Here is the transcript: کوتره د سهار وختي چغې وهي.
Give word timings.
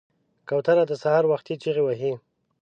کوتره 0.47 0.83
د 0.87 0.91
سهار 1.01 1.23
وختي 1.31 1.55
چغې 1.63 1.81
وهي. 1.83 2.13